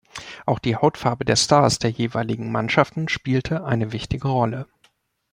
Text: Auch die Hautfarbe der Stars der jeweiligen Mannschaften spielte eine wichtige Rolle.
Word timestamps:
Auch 0.47 0.57
die 0.57 0.75
Hautfarbe 0.75 1.25
der 1.25 1.35
Stars 1.35 1.77
der 1.77 1.91
jeweiligen 1.91 2.51
Mannschaften 2.51 3.07
spielte 3.07 3.63
eine 3.65 3.91
wichtige 3.91 4.29
Rolle. 4.29 4.65